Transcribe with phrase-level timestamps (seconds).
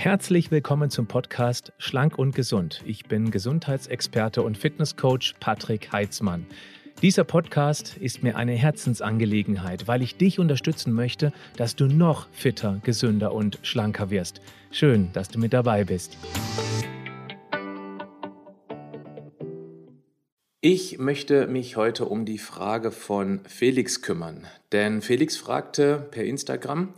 [0.00, 2.84] Herzlich willkommen zum Podcast Schlank und Gesund.
[2.86, 6.46] Ich bin Gesundheitsexperte und Fitnesscoach Patrick Heitzmann.
[7.02, 12.80] Dieser Podcast ist mir eine Herzensangelegenheit, weil ich dich unterstützen möchte, dass du noch fitter,
[12.84, 14.40] gesünder und schlanker wirst.
[14.70, 16.16] Schön, dass du mit dabei bist.
[20.60, 26.94] Ich möchte mich heute um die Frage von Felix kümmern, denn Felix fragte per Instagram,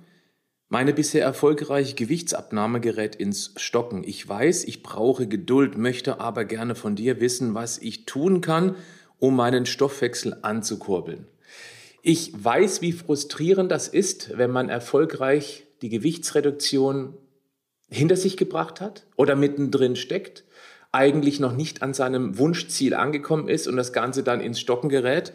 [0.71, 4.05] meine bisher erfolgreiche Gewichtsabnahme gerät ins Stocken.
[4.05, 8.77] Ich weiß, ich brauche Geduld, möchte aber gerne von dir wissen, was ich tun kann,
[9.19, 11.27] um meinen Stoffwechsel anzukurbeln.
[12.02, 17.15] Ich weiß, wie frustrierend das ist, wenn man erfolgreich die Gewichtsreduktion
[17.91, 20.45] hinter sich gebracht hat oder mittendrin steckt,
[20.93, 25.32] eigentlich noch nicht an seinem Wunschziel angekommen ist und das Ganze dann ins Stocken gerät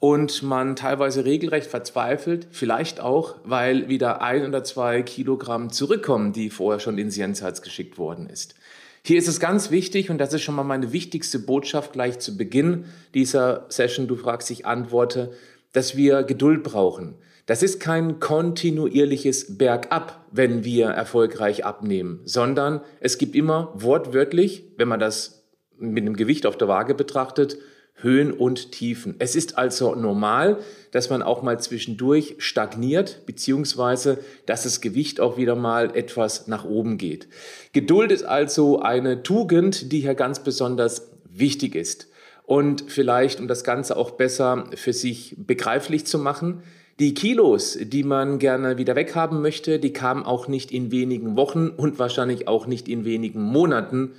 [0.00, 6.50] und man teilweise regelrecht verzweifelt, vielleicht auch, weil wieder ein oder zwei Kilogramm zurückkommen, die
[6.50, 8.54] vorher schon ins Jenseits geschickt worden ist.
[9.02, 12.36] Hier ist es ganz wichtig, und das ist schon mal meine wichtigste Botschaft gleich zu
[12.36, 15.32] Beginn dieser Session, du fragst, ich antworte,
[15.72, 17.14] dass wir Geduld brauchen.
[17.46, 24.88] Das ist kein kontinuierliches Bergab, wenn wir erfolgreich abnehmen, sondern es gibt immer wortwörtlich, wenn
[24.88, 25.46] man das
[25.78, 27.56] mit einem Gewicht auf der Waage betrachtet,
[28.00, 29.16] Höhen und Tiefen.
[29.18, 30.58] Es ist also normal,
[30.92, 36.64] dass man auch mal zwischendurch stagniert, beziehungsweise dass das Gewicht auch wieder mal etwas nach
[36.64, 37.28] oben geht.
[37.72, 42.08] Geduld ist also eine Tugend, die hier ganz besonders wichtig ist.
[42.44, 46.62] Und vielleicht, um das Ganze auch besser für sich begreiflich zu machen,
[46.98, 51.68] die Kilos, die man gerne wieder weghaben möchte, die kamen auch nicht in wenigen Wochen
[51.68, 54.12] und wahrscheinlich auch nicht in wenigen Monaten,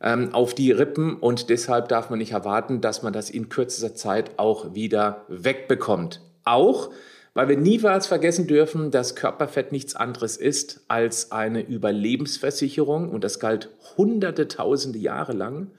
[0.00, 3.94] ähm, auf die Rippen und deshalb darf man nicht erwarten, dass man das in kürzester
[3.94, 6.20] Zeit auch wieder wegbekommt.
[6.44, 6.90] Auch
[7.34, 13.38] weil wir niemals vergessen dürfen, dass Körperfett nichts anderes ist als eine Überlebensversicherung und das
[13.38, 15.70] galt hunderte, tausende Jahre lang.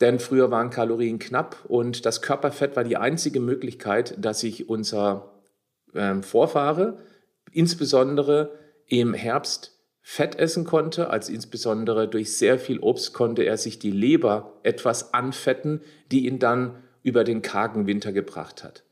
[0.00, 5.30] Denn früher waren Kalorien knapp und das Körperfett war die einzige Möglichkeit, dass sich unser
[5.94, 6.98] ähm, Vorfahre
[7.52, 8.50] insbesondere
[8.88, 9.73] im Herbst
[10.06, 15.14] Fett essen konnte, als insbesondere durch sehr viel Obst konnte er sich die Leber etwas
[15.14, 15.80] anfetten,
[16.12, 18.84] die ihn dann über den kargen Winter gebracht hat.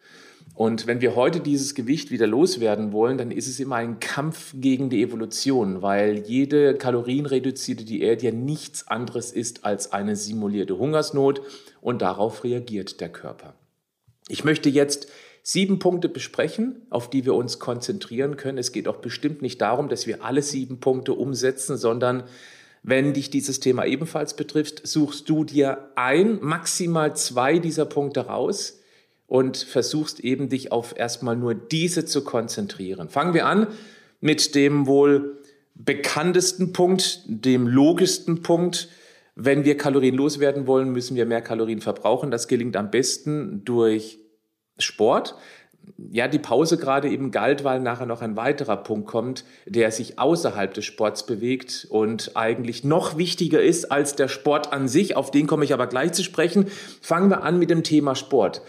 [0.54, 4.54] Und wenn wir heute dieses Gewicht wieder loswerden wollen, dann ist es immer ein Kampf
[4.56, 11.42] gegen die Evolution, weil jede kalorienreduzierte Diät ja nichts anderes ist als eine simulierte Hungersnot
[11.82, 13.54] und darauf reagiert der Körper.
[14.28, 15.08] Ich möchte jetzt
[15.42, 18.58] sieben Punkte besprechen, auf die wir uns konzentrieren können.
[18.58, 22.24] Es geht auch bestimmt nicht darum, dass wir alle sieben Punkte umsetzen, sondern
[22.84, 28.80] wenn dich dieses Thema ebenfalls betrifft, suchst du dir ein, maximal zwei dieser Punkte raus
[29.26, 33.08] und versuchst eben dich auf erstmal nur diese zu konzentrieren.
[33.08, 33.68] Fangen wir an
[34.20, 35.38] mit dem wohl
[35.74, 38.88] bekanntesten Punkt, dem logischsten Punkt.
[39.34, 42.30] Wenn wir Kalorien loswerden wollen, müssen wir mehr Kalorien verbrauchen.
[42.30, 44.18] Das gelingt am besten durch
[44.82, 45.36] Sport.
[46.12, 50.18] Ja, die Pause gerade eben galt, weil nachher noch ein weiterer Punkt kommt, der sich
[50.18, 55.16] außerhalb des Sports bewegt und eigentlich noch wichtiger ist als der Sport an sich.
[55.16, 56.66] Auf den komme ich aber gleich zu sprechen.
[57.00, 58.62] Fangen wir an mit dem Thema Sport.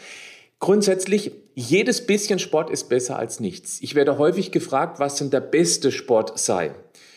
[0.59, 3.79] Grundsätzlich, jedes bisschen Sport ist besser als nichts.
[3.81, 6.73] Ich werde häufig gefragt, was denn der beste Sport sei.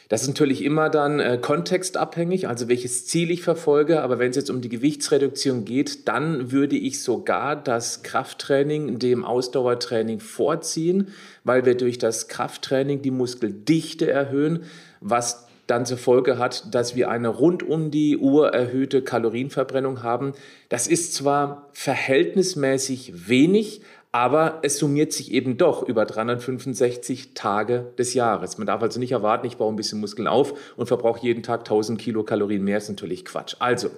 [0.09, 4.03] Das ist natürlich immer dann äh, kontextabhängig, also welches Ziel ich verfolge.
[4.03, 9.25] Aber wenn es jetzt um die Gewichtsreduktion geht, dann würde ich sogar das Krafttraining dem
[9.25, 11.09] Ausdauertraining vorziehen,
[11.43, 14.65] weil wir durch das Krafttraining die Muskeldichte erhöhen,
[15.01, 20.33] was dann zur Folge hat, dass wir eine rund um die Uhr erhöhte Kalorienverbrennung haben.
[20.69, 23.81] Das ist zwar verhältnismäßig wenig,
[24.17, 28.57] aber es summiert sich eben doch über 365 Tage des Jahres.
[28.57, 31.61] Man darf also nicht erwarten, ich baue ein bisschen Muskeln auf und verbrauche jeden Tag
[31.61, 32.77] 1000 Kilokalorien mehr.
[32.77, 33.57] Das ist natürlich Quatsch.
[33.59, 33.91] Also,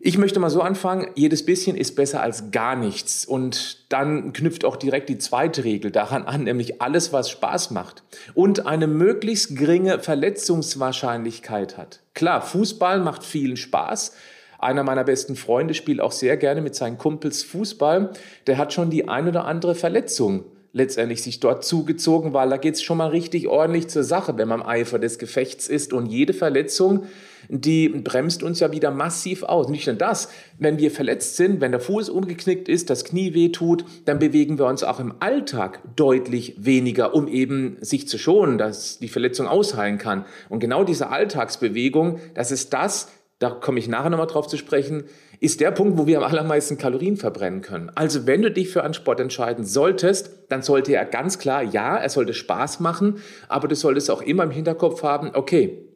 [0.00, 3.26] ich möchte mal so anfangen, jedes bisschen ist besser als gar nichts.
[3.26, 8.02] Und dann knüpft auch direkt die zweite Regel daran an, nämlich alles, was Spaß macht
[8.32, 12.00] und eine möglichst geringe Verletzungswahrscheinlichkeit hat.
[12.14, 14.16] Klar, Fußball macht vielen Spaß,
[14.64, 18.10] einer meiner besten Freunde spielt auch sehr gerne mit seinen Kumpels Fußball.
[18.46, 20.44] Der hat schon die ein oder andere Verletzung
[20.74, 24.48] letztendlich sich dort zugezogen, weil da geht es schon mal richtig ordentlich zur Sache, wenn
[24.48, 25.92] man im Eifer des Gefechts ist.
[25.92, 27.04] Und jede Verletzung,
[27.48, 29.68] die bremst uns ja wieder massiv aus.
[29.68, 30.28] Nicht nur das,
[30.58, 34.58] wenn wir verletzt sind, wenn der Fuß umgeknickt ist, das Knie weh tut, dann bewegen
[34.58, 39.46] wir uns auch im Alltag deutlich weniger, um eben sich zu schonen, dass die Verletzung
[39.46, 40.24] ausheilen kann.
[40.48, 43.12] Und genau diese Alltagsbewegung, das ist das,
[43.44, 45.04] da komme ich nachher nochmal drauf zu sprechen,
[45.38, 47.90] ist der Punkt, wo wir am allermeisten Kalorien verbrennen können.
[47.94, 51.96] Also wenn du dich für einen Sport entscheiden solltest, dann sollte er ganz klar, ja,
[51.96, 53.18] er sollte Spaß machen,
[53.48, 55.90] aber du solltest auch immer im Hinterkopf haben, okay,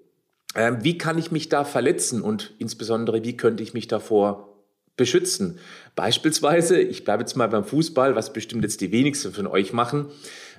[0.56, 4.47] Ähm, wie kann ich mich da verletzen und insbesondere wie könnte ich mich davor
[4.98, 5.58] beschützen?
[5.96, 10.06] Beispielsweise, ich bleibe jetzt mal beim Fußball, was bestimmt jetzt die wenigsten von euch machen.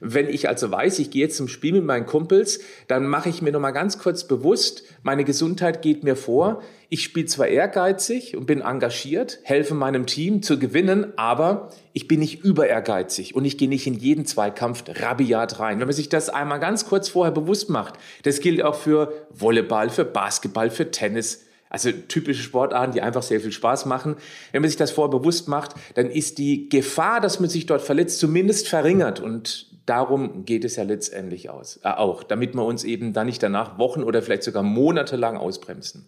[0.01, 3.41] Wenn ich also weiß, ich gehe jetzt zum Spiel mit meinen Kumpels, dann mache ich
[3.41, 6.61] mir noch mal ganz kurz bewusst, meine Gesundheit geht mir vor.
[6.89, 12.19] Ich spiele zwar ehrgeizig und bin engagiert, helfe meinem Team zu gewinnen, aber ich bin
[12.19, 15.79] nicht über ehrgeizig und ich gehe nicht in jeden Zweikampf rabiat rein.
[15.79, 17.93] Wenn man sich das einmal ganz kurz vorher bewusst macht,
[18.23, 23.39] das gilt auch für Volleyball, für Basketball, für Tennis, also typische Sportarten, die einfach sehr
[23.39, 24.15] viel Spaß machen.
[24.51, 27.81] Wenn man sich das vorher bewusst macht, dann ist die Gefahr, dass man sich dort
[27.81, 29.19] verletzt, zumindest verringert.
[29.19, 33.41] Und darum geht es ja letztendlich aus, äh, auch, damit wir uns eben dann nicht
[33.41, 36.05] danach Wochen oder vielleicht sogar monatelang ausbremsen.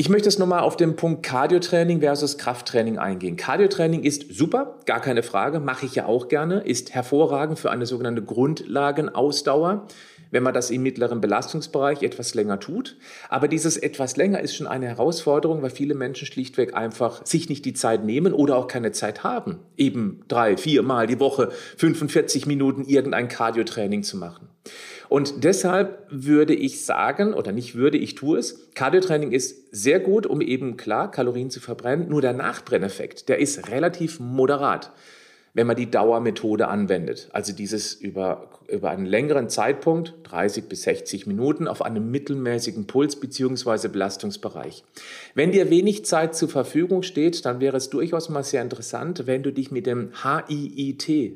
[0.00, 3.36] Ich möchte jetzt nochmal auf den Punkt Cardiotraining versus Krafttraining eingehen.
[3.36, 7.84] Cardiotraining ist super, gar keine Frage, mache ich ja auch gerne, ist hervorragend für eine
[7.84, 9.88] sogenannte Grundlagenausdauer
[10.30, 12.96] wenn man das im mittleren Belastungsbereich etwas länger tut.
[13.28, 17.64] Aber dieses etwas länger ist schon eine Herausforderung, weil viele Menschen schlichtweg einfach sich nicht
[17.64, 22.46] die Zeit nehmen oder auch keine Zeit haben, eben drei, vier Mal die Woche 45
[22.46, 24.48] Minuten irgendein Cardiotraining zu machen.
[25.08, 30.26] Und deshalb würde ich sagen, oder nicht würde, ich tue es, Cardiotraining ist sehr gut,
[30.26, 34.92] um eben klar Kalorien zu verbrennen, nur der Nachbrenneffekt, der ist relativ moderat
[35.58, 37.28] wenn man die Dauermethode anwendet.
[37.32, 43.16] Also dieses über, über einen längeren Zeitpunkt, 30 bis 60 Minuten, auf einem mittelmäßigen Puls
[43.16, 43.88] bzw.
[43.88, 44.84] Belastungsbereich.
[45.34, 49.42] Wenn dir wenig Zeit zur Verfügung steht, dann wäre es durchaus mal sehr interessant, wenn
[49.42, 51.32] du dich mit dem HIIT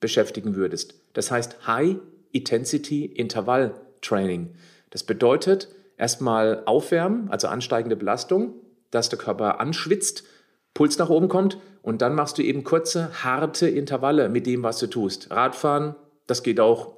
[0.00, 0.94] beschäftigen würdest.
[1.12, 1.96] Das heißt High
[2.32, 4.54] Intensity Interval Training.
[4.90, 8.54] Das bedeutet erstmal aufwärmen, also ansteigende Belastung,
[8.90, 10.24] dass der Körper anschwitzt,
[10.74, 14.78] Puls nach oben kommt und dann machst du eben kurze, harte Intervalle mit dem, was
[14.78, 15.30] du tust.
[15.30, 15.94] Radfahren,
[16.26, 16.94] das geht auch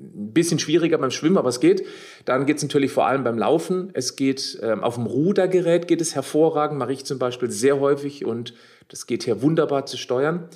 [0.00, 1.86] ein bisschen schwieriger beim Schwimmen, aber es geht.
[2.24, 3.90] Dann geht es natürlich vor allem beim Laufen.
[3.92, 8.24] Es geht ähm, auf dem Rudergerät geht es hervorragend, mache ich zum Beispiel sehr häufig
[8.24, 8.54] und
[8.88, 10.48] das geht hier wunderbar zu steuern.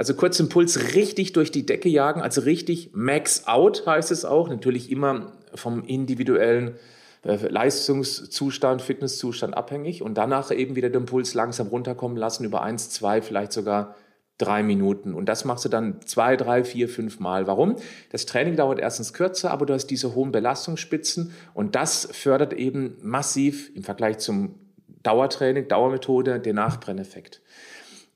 [0.00, 4.24] Also kurz den Puls richtig durch die Decke jagen, also richtig max out heißt es
[4.24, 4.48] auch.
[4.48, 6.76] Natürlich immer vom individuellen
[7.22, 12.88] äh, Leistungszustand, Fitnesszustand abhängig und danach eben wieder den Puls langsam runterkommen lassen über eins,
[12.88, 13.94] zwei, vielleicht sogar
[14.38, 15.12] drei Minuten.
[15.12, 17.46] Und das machst du dann zwei, drei, vier, fünf Mal.
[17.46, 17.76] Warum?
[18.10, 22.96] Das Training dauert erstens kürzer, aber du hast diese hohen Belastungsspitzen und das fördert eben
[23.02, 24.54] massiv im Vergleich zum
[25.02, 27.42] Dauertraining, Dauermethode, den Nachbrenneffekt.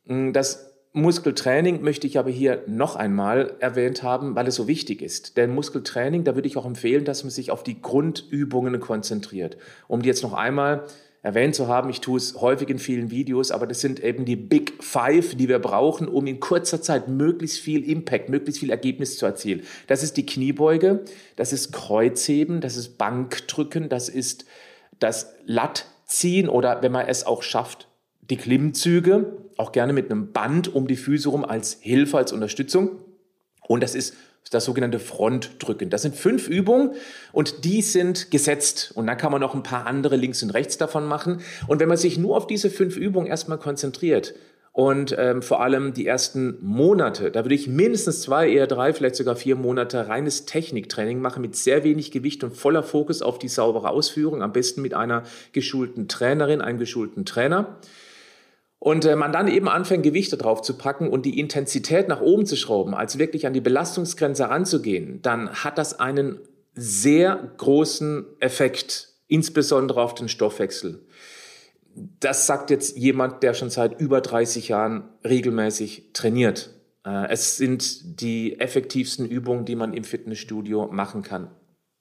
[0.06, 5.37] Das Muskeltraining möchte ich aber hier noch einmal erwähnt haben, weil es so wichtig ist.
[5.37, 9.56] Denn Muskeltraining, da würde ich auch empfehlen, dass man sich auf die Grundübungen konzentriert.
[9.88, 10.85] Um die jetzt noch einmal
[11.25, 14.37] erwähnt zu haben, ich tue es häufig in vielen Videos, aber das sind eben die
[14.37, 19.19] Big Five, die wir brauchen, um in kurzer Zeit möglichst viel Impact, möglichst viel Ergebnis
[19.19, 19.62] zu erzielen.
[19.88, 21.00] Das ist die Kniebeuge,
[21.35, 24.44] das ist Kreuzheben, das ist Bankdrücken, das ist
[25.00, 27.88] das Lattziehen oder wenn man es auch schafft,
[28.31, 33.01] die Klimmzüge, auch gerne mit einem Band um die Füße rum als Hilfe, als Unterstützung.
[33.67, 34.15] Und das ist
[34.51, 35.91] das sogenannte Frontdrücken.
[35.91, 36.93] Das sind fünf Übungen
[37.33, 38.93] und die sind gesetzt.
[38.95, 41.41] Und dann kann man noch ein paar andere links und rechts davon machen.
[41.67, 44.35] Und wenn man sich nur auf diese fünf Übungen erstmal konzentriert
[44.73, 49.17] und ähm, vor allem die ersten Monate, da würde ich mindestens zwei, eher drei, vielleicht
[49.17, 53.49] sogar vier Monate reines Techniktraining machen mit sehr wenig Gewicht und voller Fokus auf die
[53.49, 57.79] saubere Ausführung, am besten mit einer geschulten Trainerin, einem geschulten Trainer.
[58.84, 62.44] Und äh, man dann eben anfängt, Gewichte drauf zu packen und die Intensität nach oben
[62.44, 66.38] zu schrauben, also wirklich an die Belastungsgrenze ranzugehen, dann hat das einen
[66.74, 71.06] sehr großen Effekt, insbesondere auf den Stoffwechsel.
[72.20, 76.69] Das sagt jetzt jemand, der schon seit über 30 Jahren regelmäßig trainiert.
[77.06, 81.50] Äh, es sind die effektivsten Übungen, die man im Fitnessstudio machen kann.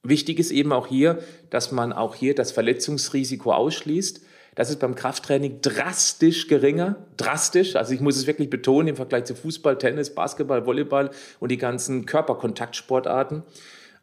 [0.05, 4.19] Wichtig ist eben auch hier, dass man auch hier das Verletzungsrisiko ausschließt.
[4.55, 6.98] Das ist beim Krafttraining drastisch geringer.
[7.17, 7.75] Drastisch.
[7.75, 11.57] Also ich muss es wirklich betonen im Vergleich zu Fußball, Tennis, Basketball, Volleyball und die
[11.57, 13.43] ganzen Körperkontaktsportarten.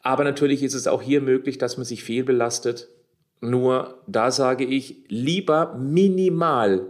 [0.03, 2.89] Aber natürlich ist es auch hier möglich, dass man sich fehlbelastet.
[3.41, 6.87] Nur da sage ich, lieber minimal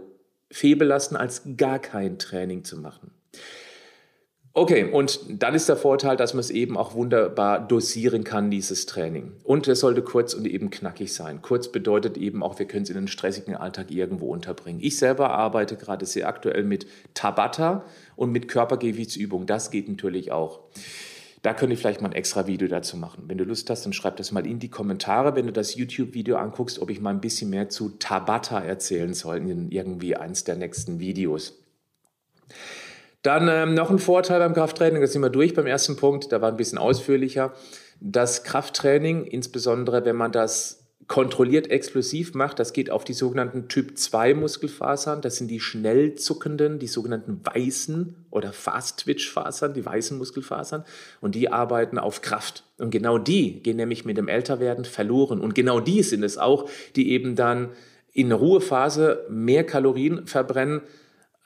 [0.49, 3.11] fehlbelasten, als gar kein Training zu machen.
[4.53, 8.85] Okay, und dann ist der Vorteil, dass man es eben auch wunderbar dosieren kann, dieses
[8.85, 9.31] Training.
[9.43, 11.41] Und es sollte kurz und eben knackig sein.
[11.41, 14.81] Kurz bedeutet eben auch, wir können es in einen stressigen Alltag irgendwo unterbringen.
[14.83, 17.85] Ich selber arbeite gerade sehr aktuell mit Tabata
[18.17, 19.45] und mit Körpergewichtsübung.
[19.45, 20.59] Das geht natürlich auch.
[21.43, 23.23] Da könnte ich vielleicht mal ein extra Video dazu machen.
[23.27, 26.35] Wenn du Lust hast, dann schreib das mal in die Kommentare, wenn du das YouTube-Video
[26.35, 30.57] anguckst, ob ich mal ein bisschen mehr zu Tabata erzählen soll in irgendwie eins der
[30.57, 31.57] nächsten Videos.
[33.21, 36.41] Dann ähm, noch ein Vorteil beim Krafttraining, das sind wir durch beim ersten Punkt, da
[36.41, 37.53] war ein bisschen ausführlicher.
[37.99, 43.97] Das Krafttraining, insbesondere wenn man das kontrolliert explosiv macht, das geht auf die sogenannten Typ
[43.97, 45.21] 2 Muskelfasern.
[45.21, 50.85] Das sind die schnell zuckenden, die sogenannten weißen oder Fast-Twitch-Fasern, die weißen Muskelfasern.
[51.19, 52.63] Und die arbeiten auf Kraft.
[52.77, 55.41] Und genau die gehen nämlich mit dem Älterwerden verloren.
[55.41, 57.71] Und genau die sind es auch, die eben dann
[58.13, 60.81] in Ruhephase mehr Kalorien verbrennen.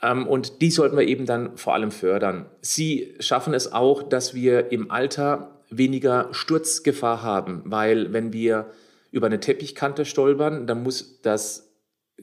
[0.01, 2.45] Ähm, und die sollten wir eben dann vor allem fördern.
[2.61, 8.71] Sie schaffen es auch, dass wir im Alter weniger Sturzgefahr haben, weil wenn wir
[9.11, 11.73] über eine Teppichkante stolpern, dann muss das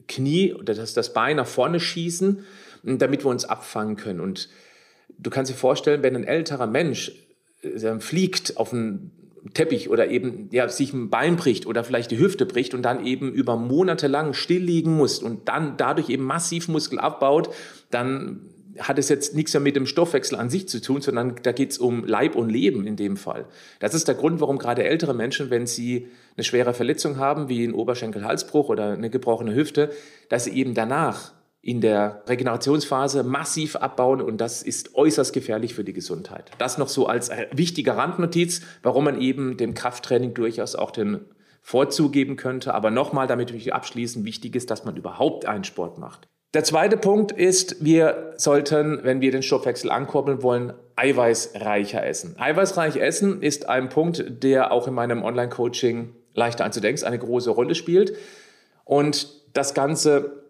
[0.07, 2.45] Knie oder das, das Bein nach vorne schießen,
[2.83, 4.19] damit wir uns abfangen können.
[4.19, 4.49] Und
[5.17, 7.11] du kannst dir vorstellen, wenn ein älterer Mensch
[7.61, 9.11] äh, fliegt auf einen
[9.53, 13.05] Teppich oder eben ja, sich ein Bein bricht oder vielleicht die Hüfte bricht und dann
[13.05, 17.49] eben über Monate lang still liegen muss und dann dadurch eben massiv Muskel abbaut,
[17.91, 21.51] dann hat es jetzt nichts mehr mit dem Stoffwechsel an sich zu tun, sondern da
[21.51, 23.45] geht es um Leib und Leben in dem Fall.
[23.79, 27.63] Das ist der Grund, warum gerade ältere Menschen, wenn sie eine schwere Verletzung haben, wie
[27.63, 29.91] einen Oberschenkel-Halsbruch oder eine gebrochene Hüfte,
[30.29, 35.85] dass sie eben danach in der Regenerationsphase massiv abbauen und das ist äußerst gefährlich für
[35.85, 36.51] die Gesundheit.
[36.57, 41.21] Das noch so als wichtige Randnotiz, warum man eben dem Krafttraining durchaus auch den
[41.61, 42.73] Vorzug geben könnte.
[42.73, 46.27] Aber nochmal, damit wir abschließen, wichtig ist, dass man überhaupt einen Sport macht.
[46.53, 52.35] Der zweite Punkt ist, wir sollten, wenn wir den Stoffwechsel ankurbeln wollen, eiweißreicher essen.
[52.37, 57.73] Eiweißreich essen ist ein Punkt, der auch in meinem Online-Coaching leichter anzudenken eine große Rolle
[57.73, 58.17] spielt.
[58.83, 60.42] Und das Ganze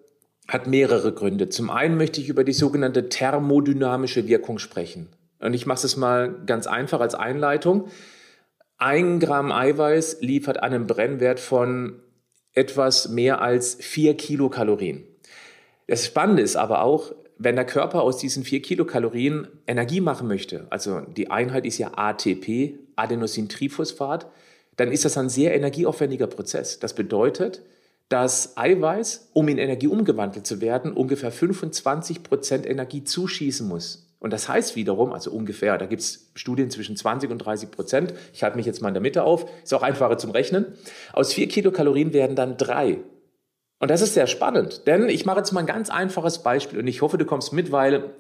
[0.48, 1.50] hat mehrere Gründe.
[1.50, 5.10] Zum einen möchte ich über die sogenannte thermodynamische Wirkung sprechen.
[5.40, 7.88] Und ich mache es mal ganz einfach als Einleitung.
[8.78, 12.02] Ein Gramm Eiweiß liefert einen Brennwert von
[12.54, 15.06] etwas mehr als vier Kilokalorien.
[15.88, 20.68] Das Spannende ist aber auch, wenn der Körper aus diesen vier Kilokalorien Energie machen möchte,
[20.70, 24.28] also die Einheit ist ja ATP, Adenosintriphosphat,
[24.76, 26.80] dann ist das ein sehr energieaufwendiger Prozess.
[26.80, 27.64] Das bedeutet,
[28.10, 34.16] dass Eiweiß, um in Energie umgewandelt zu werden, ungefähr 25 Prozent Energie zuschießen muss.
[34.20, 38.14] Und das heißt wiederum, also ungefähr, da gibt es Studien zwischen 20 und 30 Prozent.
[38.34, 40.68] Ich halte mich jetzt mal in der Mitte auf, ist auch einfacher zum Rechnen.
[41.12, 43.00] Aus vier Kilokalorien werden dann drei
[43.84, 46.88] und das ist sehr spannend, denn ich mache jetzt mal ein ganz einfaches Beispiel und
[46.88, 48.12] ich hoffe, du kommst mit, weil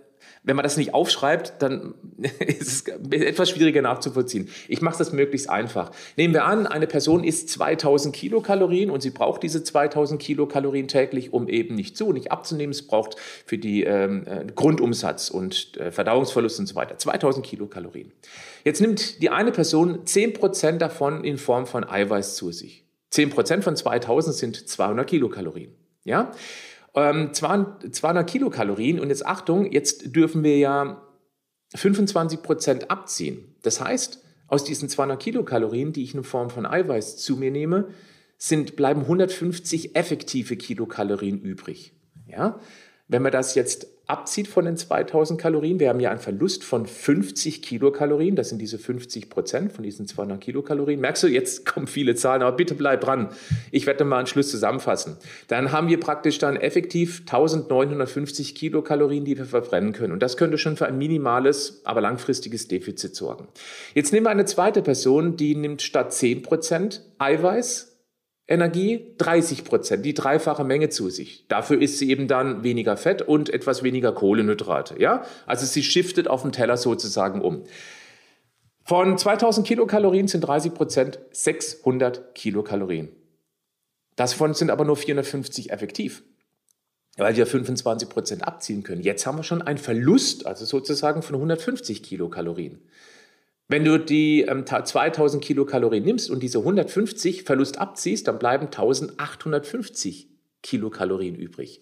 [0.44, 1.96] wenn man das nicht aufschreibt, dann
[2.39, 4.50] ist es etwas schwieriger nachzuvollziehen.
[4.68, 5.92] Ich mache das möglichst einfach.
[6.18, 11.32] Nehmen wir an, eine Person isst 2000 Kilokalorien und sie braucht diese 2000 Kilokalorien täglich,
[11.34, 12.72] um eben nicht zu, nicht abzunehmen.
[12.72, 13.15] Es braucht
[13.46, 18.12] für die ähm, äh, Grundumsatz und äh, Verdauungsverlust und so weiter 2000 Kilokalorien.
[18.63, 22.84] Jetzt nimmt die eine Person 10% davon in Form von Eiweiß zu sich.
[23.13, 25.72] 10% von 2000 sind 200 Kilokalorien.
[26.03, 26.32] Ja?
[26.95, 31.01] Ähm, 200 Kilokalorien und jetzt Achtung, jetzt dürfen wir ja
[31.75, 33.55] 25% abziehen.
[33.63, 37.89] Das heißt, aus diesen 200 Kilokalorien, die ich in Form von Eiweiß zu mir nehme,
[38.38, 41.93] sind, bleiben 150 effektive Kilokalorien übrig.
[42.27, 42.59] Ja?
[43.07, 46.86] Wenn man das jetzt abzieht von den 2000 Kalorien, wir haben ja einen Verlust von
[46.86, 51.00] 50 Kilokalorien, das sind diese 50 Prozent von diesen 200 Kilokalorien.
[51.00, 53.29] Merkst du, jetzt kommen viele Zahlen, aber bitte bleib dran.
[53.72, 55.17] Ich werde mal einen Schluss zusammenfassen.
[55.48, 60.13] Dann haben wir praktisch dann effektiv 1950 Kilokalorien, die wir verbrennen können.
[60.13, 63.48] Und das könnte schon für ein minimales, aber langfristiges Defizit sorgen.
[63.93, 67.92] Jetzt nehmen wir eine zweite Person, die nimmt statt 10 Prozent Eiweiß
[68.47, 71.47] Energie 30 Prozent, die dreifache Menge zu sich.
[71.47, 75.00] Dafür isst sie eben dann weniger Fett und etwas weniger Kohlenhydrate.
[75.00, 75.23] Ja?
[75.45, 77.63] Also sie shiftet auf dem Teller sozusagen um.
[78.85, 83.09] Von 2000 Kilokalorien sind 30 Prozent 600 Kilokalorien.
[84.17, 86.23] Davon sind aber nur 450 effektiv,
[87.15, 89.01] weil wir 25 Prozent abziehen können.
[89.01, 92.81] Jetzt haben wir schon einen Verlust, also sozusagen von 150 Kilokalorien.
[93.74, 100.30] Wenn du die ähm, 2000 Kilokalorien nimmst und diese 150 Verlust abziehst, dann bleiben 1850
[100.62, 101.82] Kilokalorien übrig.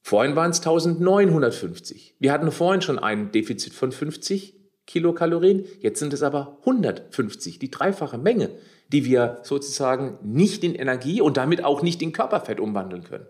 [0.00, 2.14] Vorhin waren es 1950.
[2.18, 4.54] Wir hatten vorhin schon ein Defizit von 50
[4.86, 8.48] Kilokalorien, jetzt sind es aber 150, die dreifache Menge,
[8.88, 13.26] die wir sozusagen nicht in Energie und damit auch nicht in Körperfett umwandeln können.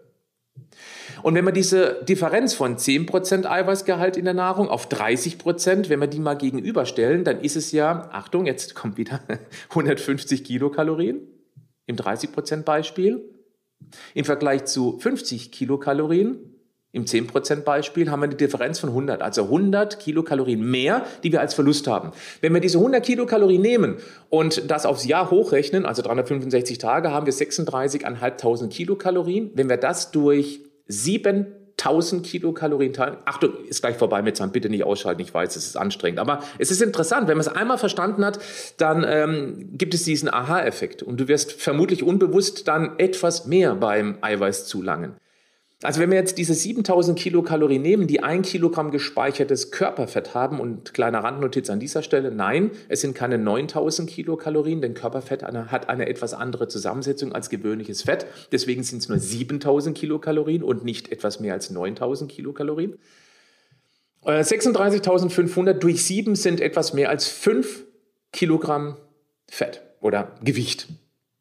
[1.22, 6.06] Und wenn man diese Differenz von 10% Eiweißgehalt in der Nahrung auf 30%, wenn wir
[6.06, 9.20] die mal gegenüberstellen, dann ist es ja, Achtung, jetzt kommt wieder
[9.70, 11.20] 150 Kilokalorien
[11.86, 13.24] im 30% Beispiel.
[14.14, 16.55] Im Vergleich zu 50 Kilokalorien
[16.96, 21.40] im 10% Beispiel haben wir eine Differenz von 100, also 100 Kilokalorien mehr, die wir
[21.40, 22.12] als Verlust haben.
[22.40, 23.96] Wenn wir diese 100 Kilokalorien nehmen
[24.30, 29.50] und das aufs Jahr hochrechnen, also 365 Tage, haben wir 36.500 Kilokalorien.
[29.54, 31.46] Wenn wir das durch sieben
[31.78, 33.18] 1000 Kilokalorien teilen.
[33.26, 36.18] Achtung, ist gleich vorbei mit Zahn, bitte nicht ausschalten, ich weiß, es ist anstrengend.
[36.18, 38.38] Aber es ist interessant, wenn man es einmal verstanden hat,
[38.78, 44.16] dann ähm, gibt es diesen Aha-Effekt und du wirst vermutlich unbewusst dann etwas mehr beim
[44.22, 45.16] Eiweiß zulangen.
[45.86, 50.94] Also wenn wir jetzt diese 7000 Kilokalorien nehmen, die ein Kilogramm gespeichertes Körperfett haben und
[50.94, 56.08] kleine Randnotiz an dieser Stelle, nein, es sind keine 9000 Kilokalorien, denn Körperfett hat eine
[56.08, 58.26] etwas andere Zusammensetzung als gewöhnliches Fett.
[58.50, 62.98] Deswegen sind es nur 7000 Kilokalorien und nicht etwas mehr als 9000 Kilokalorien.
[64.24, 67.84] 36.500 äh, durch 7 sind etwas mehr als 5
[68.32, 68.96] Kilogramm
[69.46, 70.88] Fett oder Gewicht.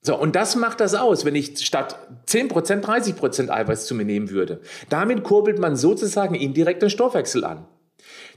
[0.06, 1.98] So, und das macht das aus, wenn ich statt
[2.28, 4.60] 10%, 30% Eiweiß zu mir nehmen würde.
[4.90, 7.66] Damit kurbelt man sozusagen indirekt den Stoffwechsel an.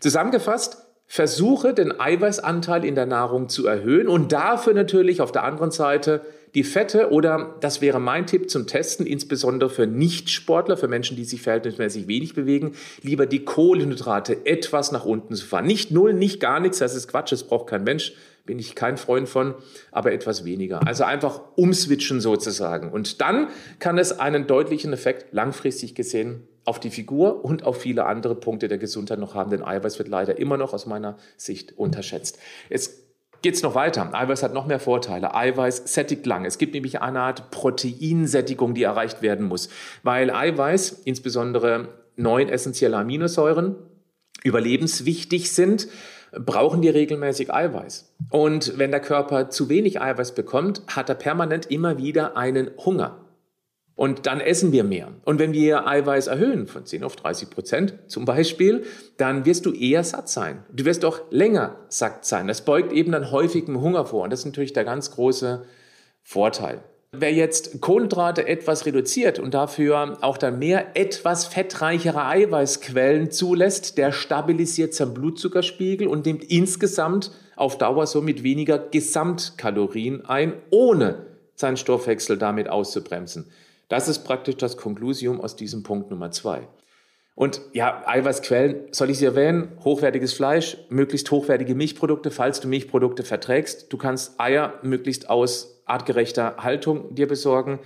[0.00, 5.70] Zusammengefasst, versuche den Eiweißanteil in der Nahrung zu erhöhen und dafür natürlich auf der anderen
[5.70, 6.22] Seite
[6.54, 11.24] die Fette oder, das wäre mein Tipp zum Testen, insbesondere für Nichtsportler, für Menschen, die
[11.24, 15.66] sich verhältnismäßig wenig bewegen, lieber die Kohlenhydrate etwas nach unten zu fahren.
[15.66, 18.14] Nicht null, nicht gar nichts, das ist Quatsch, das braucht kein Mensch
[18.48, 19.54] bin ich kein Freund von,
[19.92, 20.86] aber etwas weniger.
[20.86, 22.90] Also einfach umswitchen sozusagen.
[22.90, 28.06] Und dann kann es einen deutlichen Effekt langfristig gesehen auf die Figur und auf viele
[28.06, 31.76] andere Punkte der Gesundheit noch haben, denn Eiweiß wird leider immer noch aus meiner Sicht
[31.76, 32.38] unterschätzt.
[32.70, 33.02] Es
[33.42, 34.08] geht es noch weiter.
[34.14, 35.34] Eiweiß hat noch mehr Vorteile.
[35.34, 36.46] Eiweiß sättigt lang.
[36.46, 39.68] Es gibt nämlich eine Art Proteinsättigung, die erreicht werden muss,
[40.02, 43.76] weil Eiweiß, insbesondere neun essentielle Aminosäuren,
[44.42, 45.88] überlebenswichtig sind
[46.32, 48.12] brauchen die regelmäßig Eiweiß.
[48.30, 53.24] Und wenn der Körper zu wenig Eiweiß bekommt, hat er permanent immer wieder einen Hunger.
[53.98, 55.08] Und dann essen wir mehr.
[55.24, 58.84] Und wenn wir Eiweiß erhöhen, von 10 auf 30 Prozent zum Beispiel,
[59.16, 60.64] dann wirst du eher satt sein.
[60.72, 62.46] Du wirst auch länger satt sein.
[62.46, 64.22] Das beugt eben dann häufigem Hunger vor.
[64.22, 65.64] Und das ist natürlich der ganz große
[66.22, 66.80] Vorteil.
[67.12, 74.12] Wer jetzt Kohlenhydrate etwas reduziert und dafür auch dann mehr etwas fettreichere Eiweißquellen zulässt, der
[74.12, 82.36] stabilisiert seinen Blutzuckerspiegel und nimmt insgesamt auf Dauer somit weniger Gesamtkalorien ein, ohne seinen Stoffwechsel
[82.36, 83.50] damit auszubremsen.
[83.88, 86.68] Das ist praktisch das Konklusium aus diesem Punkt Nummer zwei.
[87.34, 89.72] Und ja, Eiweißquellen, soll ich sie erwähnen?
[89.82, 93.90] Hochwertiges Fleisch, möglichst hochwertige Milchprodukte, falls du Milchprodukte verträgst.
[93.90, 97.78] Du kannst Eier möglichst aus artgerechter Haltung dir besorgen.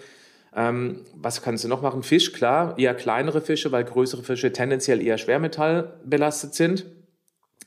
[0.55, 2.03] Ähm, was kannst du noch machen?
[2.03, 6.87] Fisch, klar, eher kleinere Fische, weil größere Fische tendenziell eher schwermetallbelastet sind.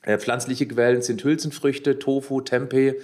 [0.02, 2.94] Äh, pflanzliche Quellen sind Hülsenfrüchte, Tofu, Tempeh,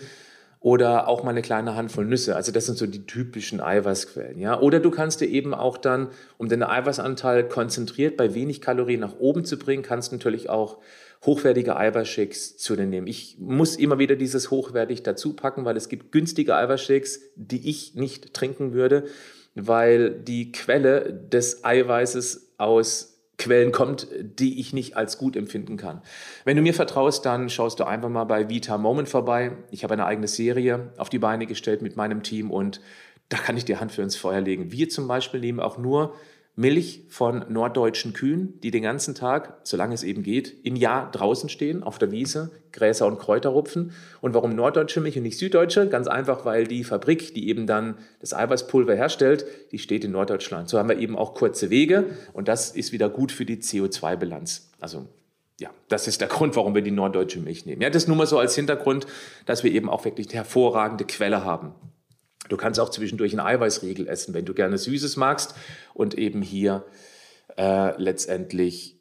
[0.63, 2.37] oder auch mal eine kleine Handvoll Nüsse.
[2.37, 4.39] Also das sind so die typischen Eiweißquellen.
[4.39, 4.61] Ja?
[4.61, 9.19] Oder du kannst dir eben auch dann, um den Eiweißanteil konzentriert bei wenig Kalorien nach
[9.19, 10.79] oben zu bringen, kannst du natürlich auch
[11.25, 13.07] hochwertige Eiweißshakes zu nehmen.
[13.07, 17.95] Ich muss immer wieder dieses hochwertig dazu packen, weil es gibt günstige Eiweißshakes, die ich
[17.95, 19.05] nicht trinken würde,
[19.55, 26.03] weil die Quelle des Eiweißes aus Quellen kommt, die ich nicht als gut empfinden kann.
[26.45, 29.53] Wenn du mir vertraust, dann schaust du einfach mal bei Vita Moment vorbei.
[29.71, 32.81] Ich habe eine eigene Serie auf die Beine gestellt mit meinem Team und
[33.29, 34.71] da kann ich dir Hand für ins Feuer legen.
[34.71, 36.15] Wir zum Beispiel nehmen auch nur
[36.55, 41.49] Milch von norddeutschen Kühen, die den ganzen Tag, solange es eben geht, im Jahr draußen
[41.49, 43.93] stehen, auf der Wiese, Gräser und Kräuter rupfen.
[44.21, 45.89] Und warum norddeutsche Milch und nicht süddeutsche?
[45.89, 50.69] Ganz einfach, weil die Fabrik, die eben dann das Eiweißpulver herstellt, die steht in Norddeutschland.
[50.69, 54.71] So haben wir eben auch kurze Wege und das ist wieder gut für die CO2-Bilanz.
[54.79, 55.07] Also
[55.59, 57.81] ja, das ist der Grund, warum wir die norddeutsche Milch nehmen.
[57.81, 59.07] Ja, das nur mal so als Hintergrund,
[59.47, 61.73] dass wir eben auch wirklich eine hervorragende Quelle haben.
[62.49, 65.55] Du kannst auch zwischendurch einen Eiweißriegel essen, wenn du gerne Süßes magst.
[65.95, 66.85] Und eben hier
[67.57, 68.99] äh, letztendlich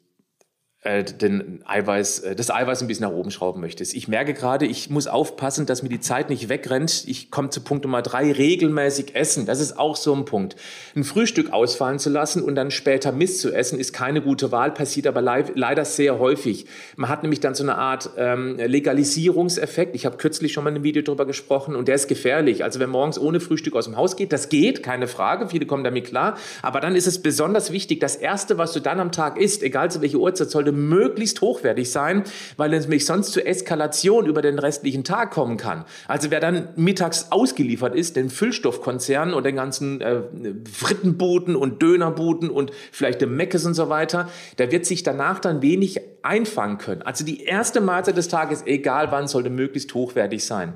[0.84, 3.94] den Eiweiß, äh, das Eiweiß ein bisschen nach oben schrauben möchtest.
[3.94, 7.04] Ich merke gerade, ich muss aufpassen, dass mir die Zeit nicht wegrennt.
[7.06, 9.46] Ich komme zu Punkt Nummer drei, regelmäßig essen.
[9.46, 10.56] Das ist auch so ein Punkt.
[10.96, 14.72] Ein Frühstück ausfallen zu lassen und dann später Mist zu essen, ist keine gute Wahl,
[14.72, 16.66] passiert aber leider sehr häufig.
[16.96, 19.94] Man hat nämlich dann so eine Art ähm, Legalisierungseffekt.
[19.94, 22.64] Ich habe kürzlich schon mal in einem Video darüber gesprochen und der ist gefährlich.
[22.64, 25.84] Also wer morgens ohne Frühstück aus dem Haus geht, das geht, keine Frage, viele kommen
[25.84, 26.36] damit klar.
[26.60, 29.88] Aber dann ist es besonders wichtig, das Erste, was du dann am Tag isst, egal
[29.88, 32.24] zu welcher Uhrzeit, sollte möglichst hochwertig sein,
[32.56, 35.84] weil es nämlich sonst zu Eskalation über den restlichen Tag kommen kann.
[36.08, 40.22] Also wer dann mittags ausgeliefert ist, den Füllstoffkonzernen und den ganzen äh,
[40.70, 45.62] Frittenbuden und Dönerbuden und vielleicht dem Meckes und so weiter, der wird sich danach dann
[45.62, 47.02] wenig einfangen können.
[47.02, 50.74] Also die erste Mahlzeit des Tages, egal wann, sollte möglichst hochwertig sein.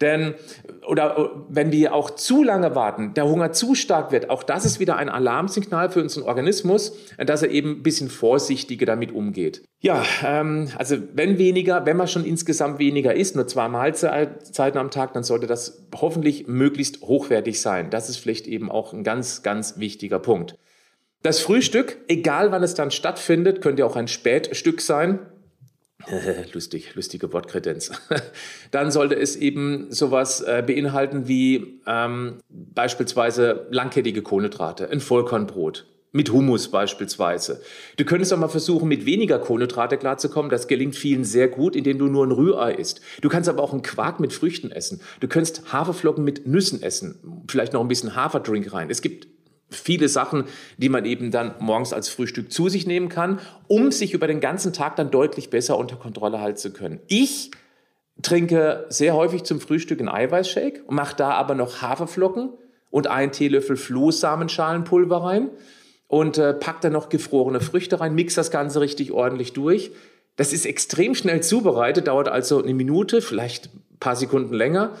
[0.00, 0.34] Denn,
[0.86, 4.78] oder wenn wir auch zu lange warten, der Hunger zu stark wird, auch das ist
[4.78, 9.64] wieder ein Alarmsignal für unseren Organismus, dass er eben ein bisschen vorsichtiger damit umgeht.
[9.80, 14.90] Ja, ähm, also wenn weniger, wenn man schon insgesamt weniger isst, nur zwei Mahlzeiten am
[14.92, 17.90] Tag, dann sollte das hoffentlich möglichst hochwertig sein.
[17.90, 20.56] Das ist vielleicht eben auch ein ganz, ganz wichtiger Punkt.
[21.22, 25.18] Das Frühstück, egal wann es dann stattfindet, könnte auch ein Spätstück sein.
[26.52, 27.90] Lustig, lustige Wortkredenz.
[28.70, 36.32] Dann sollte es eben sowas äh, beinhalten wie ähm, beispielsweise langkettige Kohlenhydrate, ein Vollkornbrot, mit
[36.32, 37.60] Hummus beispielsweise.
[37.96, 40.50] Du könntest auch mal versuchen, mit weniger Kohlenhydrate klarzukommen.
[40.50, 43.00] Das gelingt vielen sehr gut, indem du nur ein Rührei isst.
[43.20, 45.00] Du kannst aber auch einen Quark mit Früchten essen.
[45.20, 47.44] Du könntest Haferflocken mit Nüssen essen.
[47.48, 48.88] Vielleicht noch ein bisschen Haferdrink rein.
[48.88, 49.28] Es gibt
[49.70, 50.44] viele Sachen,
[50.76, 54.40] die man eben dann morgens als Frühstück zu sich nehmen kann, um sich über den
[54.40, 57.00] ganzen Tag dann deutlich besser unter Kontrolle halten zu können.
[57.06, 57.50] Ich
[58.22, 62.50] trinke sehr häufig zum Frühstück einen Eiweißshake und mache da aber noch Haferflocken
[62.90, 65.50] und einen Teelöffel Flohsamenschalenpulver rein
[66.08, 69.92] und äh, pack dann noch gefrorene Früchte rein, mix das Ganze richtig ordentlich durch.
[70.36, 74.92] Das ist extrem schnell zubereitet, dauert also eine Minute, vielleicht ein paar Sekunden länger.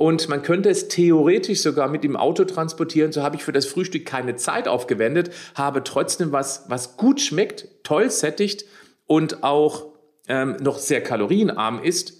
[0.00, 3.12] Und man könnte es theoretisch sogar mit dem Auto transportieren.
[3.12, 7.68] So habe ich für das Frühstück keine Zeit aufgewendet, habe trotzdem was, was gut schmeckt,
[7.82, 8.64] toll sättigt
[9.04, 9.88] und auch
[10.26, 12.14] ähm, noch sehr kalorienarm ist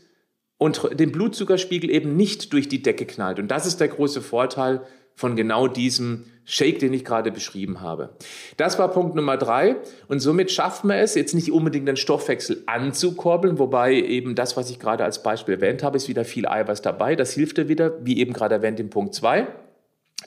[0.58, 3.38] und den Blutzuckerspiegel eben nicht durch die Decke knallt.
[3.38, 4.82] Und das ist der große Vorteil
[5.20, 8.08] von genau diesem Shake, den ich gerade beschrieben habe.
[8.56, 9.76] Das war Punkt Nummer drei.
[10.08, 14.70] Und somit schafft man es, jetzt nicht unbedingt den Stoffwechsel anzukurbeln, wobei eben das, was
[14.70, 17.16] ich gerade als Beispiel erwähnt habe, ist wieder viel Eiweiß dabei.
[17.16, 19.46] Das hilft dir wieder, wie eben gerade erwähnt, in Punkt zwei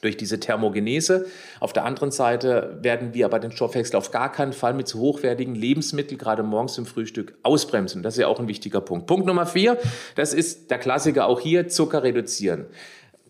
[0.02, 1.26] durch diese Thermogenese.
[1.60, 5.00] Auf der anderen Seite werden wir aber den Stoffwechsel auf gar keinen Fall mit zu
[5.00, 8.04] hochwertigen Lebensmitteln, gerade morgens im Frühstück, ausbremsen.
[8.04, 9.08] Das ist ja auch ein wichtiger Punkt.
[9.08, 9.78] Punkt Nummer vier,
[10.16, 12.66] das ist der Klassiker auch hier, Zucker reduzieren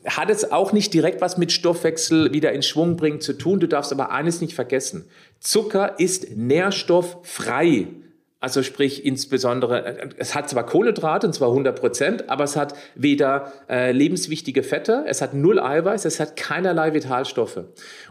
[0.06, 3.60] hat es auch nicht direkt was mit Stoffwechsel wieder in Schwung bringen zu tun.
[3.60, 5.06] Du darfst aber eines nicht vergessen.
[5.40, 7.88] Zucker ist nährstofffrei.
[8.44, 13.54] Also sprich insbesondere, es hat zwar Kohlenhydrate, und zwar 100 Prozent, aber es hat weder
[13.70, 17.62] äh, lebenswichtige Fette, es hat null Eiweiß, es hat keinerlei Vitalstoffe.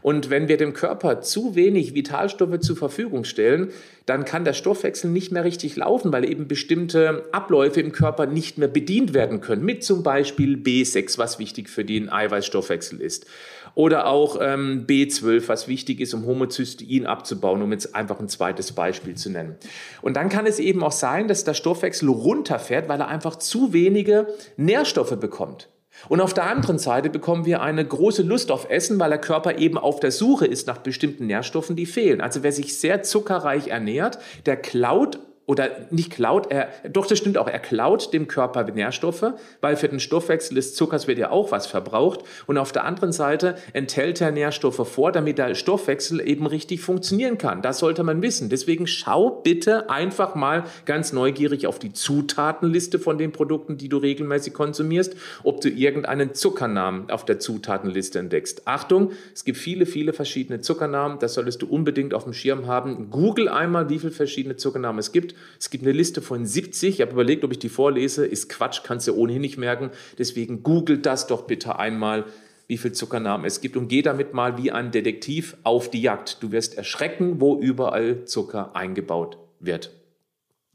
[0.01, 3.73] Und wenn wir dem Körper zu wenig Vitalstoffe zur Verfügung stellen,
[4.07, 8.57] dann kann der Stoffwechsel nicht mehr richtig laufen, weil eben bestimmte Abläufe im Körper nicht
[8.57, 9.67] mehr bedient werden können.
[9.67, 13.27] Mit zum Beispiel B6, was wichtig für den Eiweißstoffwechsel ist.
[13.75, 18.73] Oder auch ähm, B12, was wichtig ist, um Homozystein abzubauen, um jetzt einfach ein zweites
[18.73, 19.57] Beispiel zu nennen.
[20.03, 23.73] Und dann kann es eben auch sein, dass der Stoffwechsel runterfährt, weil er einfach zu
[23.73, 25.69] wenige Nährstoffe bekommt.
[26.09, 29.59] Und auf der anderen Seite bekommen wir eine große Lust auf Essen, weil der Körper
[29.59, 32.21] eben auf der Suche ist nach bestimmten Nährstoffen, die fehlen.
[32.21, 35.19] Also wer sich sehr zuckerreich ernährt, der klaut
[35.53, 39.87] oder nicht klaut, er, doch das stimmt auch, er klaut dem Körper Nährstoffe, weil für
[39.87, 44.23] den Stoffwechsel des Zuckers wird ja auch was verbraucht und auf der anderen Seite enthält
[44.23, 47.61] er Nährstoffe vor, damit der Stoffwechsel eben richtig funktionieren kann.
[47.61, 48.49] Das sollte man wissen.
[48.49, 53.99] Deswegen schau bitte einfach mal ganz neugierig auf die Zutatenliste von den Produkten, die du
[53.99, 58.63] regelmäßig konsumierst, ob du irgendeinen Zuckernamen auf der Zutatenliste entdeckst.
[58.65, 63.11] Achtung, es gibt viele, viele verschiedene Zuckernamen, das solltest du unbedingt auf dem Schirm haben.
[63.11, 65.35] Google einmal, wie viele verschiedene Zuckernamen es gibt.
[65.59, 66.95] Es gibt eine Liste von 70.
[66.95, 68.27] Ich habe überlegt, ob ich die vorlese.
[68.27, 69.91] Ist Quatsch, kannst du ohnehin nicht merken.
[70.19, 72.25] Deswegen googelt das doch bitte einmal,
[72.69, 76.43] wie viel Zuckernamen es gibt und geh damit mal wie ein Detektiv auf die Jagd.
[76.43, 79.91] Du wirst erschrecken, wo überall Zucker eingebaut wird.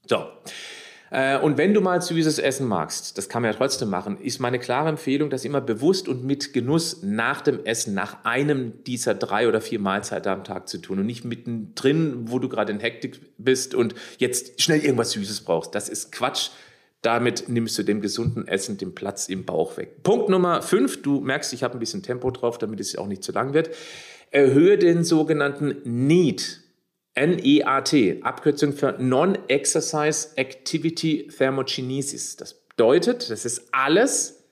[0.06, 0.26] So.
[1.10, 4.40] Äh, und wenn du mal süßes Essen magst, das kann man ja trotzdem machen, ist
[4.40, 9.14] meine klare Empfehlung, das immer bewusst und mit Genuss nach dem Essen, nach einem dieser
[9.14, 12.80] drei oder vier Mahlzeiten am Tag zu tun und nicht mittendrin, wo du gerade in
[12.80, 15.74] Hektik bist und jetzt schnell irgendwas Süßes brauchst.
[15.76, 16.50] Das ist Quatsch.
[17.04, 20.02] Damit nimmst du dem gesunden Essen den Platz im Bauch weg.
[20.02, 23.24] Punkt Nummer fünf, du merkst, ich habe ein bisschen Tempo drauf, damit es auch nicht
[23.24, 23.70] zu lang wird.
[24.32, 26.67] Erhöhe den sogenannten Need
[27.18, 32.36] NEAT, Abkürzung für Non-Exercise Activity Thermogenesis.
[32.36, 34.44] Das bedeutet, das ist alles,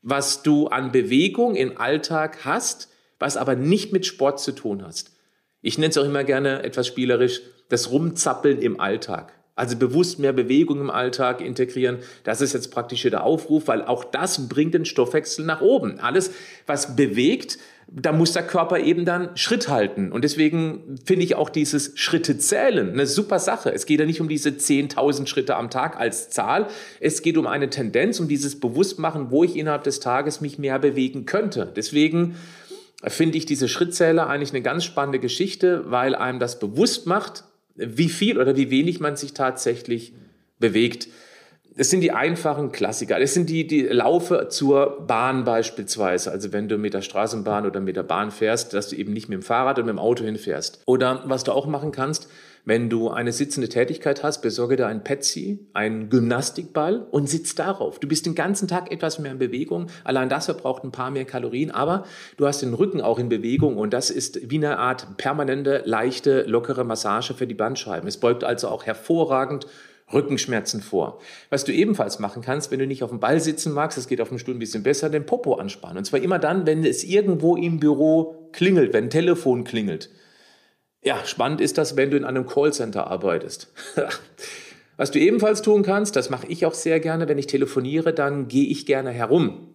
[0.00, 5.12] was du an Bewegung im Alltag hast, was aber nicht mit Sport zu tun hast.
[5.60, 9.32] Ich nenne es auch immer gerne etwas spielerisch, das Rumzappeln im Alltag.
[9.56, 11.98] Also bewusst mehr Bewegung im Alltag integrieren.
[12.24, 16.00] Das ist jetzt praktisch der Aufruf, weil auch das bringt den Stoffwechsel nach oben.
[16.00, 16.32] Alles,
[16.66, 20.10] was bewegt, da muss der Körper eben dann Schritt halten.
[20.10, 23.72] Und deswegen finde ich auch dieses Schritte zählen eine super Sache.
[23.72, 26.66] Es geht ja nicht um diese 10.000 Schritte am Tag als Zahl.
[27.00, 30.78] Es geht um eine Tendenz, um dieses Bewusstmachen, wo ich innerhalb des Tages mich mehr
[30.78, 31.70] bewegen könnte.
[31.76, 32.36] Deswegen
[33.06, 38.08] finde ich diese Schrittzähler eigentlich eine ganz spannende Geschichte, weil einem das bewusst macht, wie
[38.08, 40.14] viel oder wie wenig man sich tatsächlich
[40.58, 41.08] bewegt.
[41.76, 43.18] Das sind die einfachen Klassiker.
[43.18, 46.30] Das sind die, die Laufe zur Bahn beispielsweise.
[46.30, 49.28] Also wenn du mit der Straßenbahn oder mit der Bahn fährst, dass du eben nicht
[49.28, 50.82] mit dem Fahrrad oder mit dem Auto hinfährst.
[50.86, 52.28] Oder was du auch machen kannst,
[52.66, 57.98] Wenn du eine sitzende Tätigkeit hast, besorge dir ein Petsy, einen Gymnastikball und sitz darauf.
[57.98, 59.88] Du bist den ganzen Tag etwas mehr in Bewegung.
[60.02, 62.06] Allein das verbraucht ein paar mehr Kalorien, aber
[62.38, 66.44] du hast den Rücken auch in Bewegung und das ist wie eine Art permanente, leichte,
[66.44, 68.08] lockere Massage für die Bandscheiben.
[68.08, 69.66] Es beugt also auch hervorragend
[70.10, 71.20] Rückenschmerzen vor.
[71.50, 74.22] Was du ebenfalls machen kannst, wenn du nicht auf dem Ball sitzen magst, das geht
[74.22, 75.98] auf dem Stuhl ein bisschen besser, den Popo anspannen.
[75.98, 80.08] Und zwar immer dann, wenn es irgendwo im Büro klingelt, wenn ein Telefon klingelt.
[81.04, 83.70] Ja, spannend ist das, wenn du in einem Callcenter arbeitest.
[84.96, 88.48] Was du ebenfalls tun kannst, das mache ich auch sehr gerne, wenn ich telefoniere, dann
[88.48, 89.68] gehe ich gerne herum.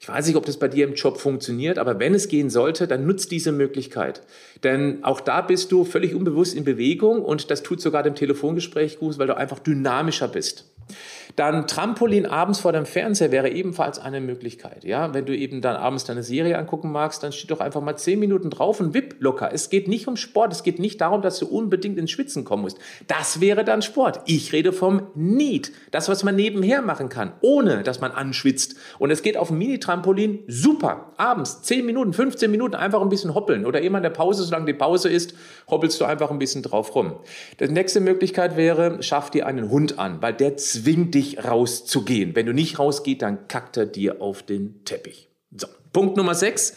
[0.00, 2.86] Ich weiß nicht, ob das bei dir im Job funktioniert, aber wenn es gehen sollte,
[2.86, 4.20] dann nutzt diese Möglichkeit.
[4.62, 8.98] Denn auch da bist du völlig unbewusst in Bewegung und das tut sogar dem Telefongespräch
[8.98, 10.66] gut, weil du einfach dynamischer bist.
[11.36, 14.84] Dann Trampolin abends vor dem Fernseher wäre ebenfalls eine Möglichkeit.
[14.84, 17.96] Ja, wenn du eben dann abends deine Serie angucken magst, dann steht doch einfach mal
[17.96, 19.50] zehn Minuten drauf und wipp locker.
[19.52, 20.52] Es geht nicht um Sport.
[20.52, 22.78] Es geht nicht darum, dass du unbedingt ins Schwitzen kommen musst.
[23.08, 24.20] Das wäre dann Sport.
[24.26, 25.72] Ich rede vom Need.
[25.90, 28.76] Das, was man nebenher machen kann, ohne dass man anschwitzt.
[29.00, 31.10] Und es geht auf dem Mini-Trampolin super.
[31.16, 34.66] Abends zehn Minuten, 15 Minuten einfach ein bisschen hoppeln oder immer in der Pause, solange
[34.66, 35.34] die Pause ist,
[35.68, 37.14] hoppelst du einfach ein bisschen drauf rum.
[37.58, 42.34] Die nächste Möglichkeit wäre, schaff dir einen Hund an, weil der zwingt dich dich rauszugehen.
[42.34, 45.28] Wenn du nicht rausgehst, dann kackt er dir auf den Teppich.
[45.56, 46.76] So, Punkt Nummer 6.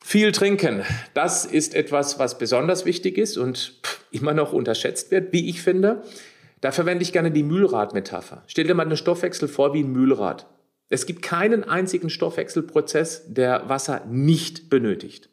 [0.00, 0.84] Viel trinken.
[1.14, 3.74] Das ist etwas, was besonders wichtig ist und
[4.10, 6.02] immer noch unterschätzt wird, wie ich finde.
[6.60, 8.42] Da verwende ich gerne die Mühlrad-Metapher.
[8.46, 10.46] Stell dir mal einen Stoffwechsel vor wie ein Mühlrad.
[10.88, 15.28] Es gibt keinen einzigen Stoffwechselprozess, der Wasser nicht benötigt.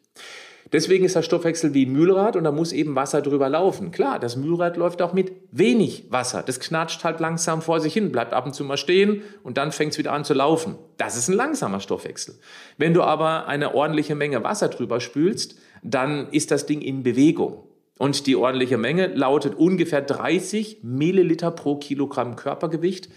[0.72, 3.92] Deswegen ist der Stoffwechsel wie Mühlrad und da muss eben Wasser drüber laufen.
[3.92, 6.42] Klar, das Mühlrad läuft auch mit wenig Wasser.
[6.42, 9.70] Das knatscht halt langsam vor sich hin, bleibt ab und zu mal stehen und dann
[9.70, 10.76] fängt es wieder an zu laufen.
[10.96, 12.34] Das ist ein langsamer Stoffwechsel.
[12.78, 17.62] Wenn du aber eine ordentliche Menge Wasser drüber spülst, dann ist das Ding in Bewegung.
[17.98, 23.08] Und die ordentliche Menge lautet ungefähr 30 Milliliter pro Kilogramm Körpergewicht.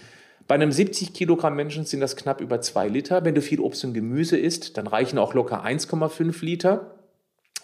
[0.47, 3.25] Bei einem 70 Kilogramm Menschen sind das knapp über zwei Liter.
[3.25, 6.98] Wenn du viel Obst und Gemüse isst, dann reichen auch locker 1,5 Liter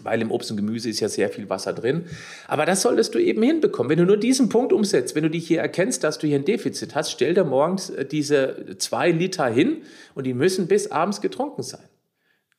[0.01, 2.05] weil im Obst und Gemüse ist ja sehr viel Wasser drin.
[2.47, 3.89] Aber das solltest du eben hinbekommen.
[3.89, 6.45] Wenn du nur diesen Punkt umsetzt, wenn du dich hier erkennst, dass du hier ein
[6.45, 11.21] Defizit hast, stell dir morgens äh, diese zwei Liter hin und die müssen bis abends
[11.21, 11.87] getrunken sein.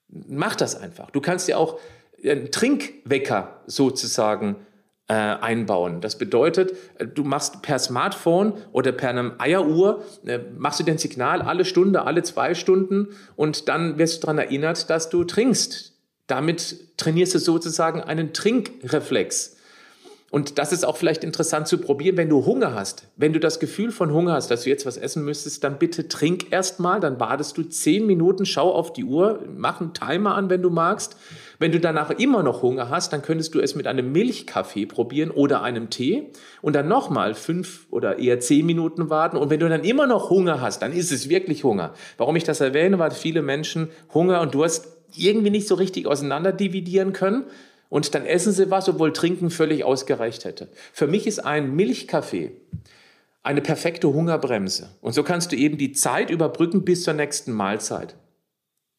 [0.09, 1.11] Mach das einfach.
[1.11, 1.79] Du kannst dir auch
[2.25, 4.57] einen Trinkwecker sozusagen
[5.09, 6.01] äh, einbauen.
[6.01, 10.99] Das bedeutet, äh, du machst per Smartphone oder per einem Eieruhr, äh, machst du den
[10.99, 15.96] Signal alle Stunde, alle zwei Stunden und dann wirst du daran erinnert, dass du trinkst
[16.27, 19.57] damit trainierst du sozusagen einen Trinkreflex.
[20.29, 23.07] Und das ist auch vielleicht interessant zu probieren, wenn du Hunger hast.
[23.17, 26.09] Wenn du das Gefühl von Hunger hast, dass du jetzt was essen müsstest, dann bitte
[26.09, 30.51] trink erstmal, dann badest du zehn Minuten, schau auf die Uhr, mach einen Timer an,
[30.51, 31.17] wenn du magst.
[31.61, 35.31] Wenn du danach immer noch Hunger hast, dann könntest du es mit einem Milchkaffee probieren
[35.31, 39.37] oder einem Tee und dann nochmal fünf oder eher zehn Minuten warten.
[39.37, 41.95] Und wenn du dann immer noch Hunger hast, dann ist es wirklich Hunger.
[42.19, 46.53] Warum ich das erwähne, weil viele Menschen Hunger und Durst irgendwie nicht so richtig auseinander
[46.53, 47.45] dividieren können.
[47.89, 50.69] Und dann essen sie was, obwohl Trinken völlig ausgereicht hätte.
[50.93, 52.53] Für mich ist ein Milchkaffee
[53.47, 54.91] eine perfekte Hungerbremse.
[55.01, 58.17] Und so kannst du eben die Zeit überbrücken bis zur nächsten Mahlzeit.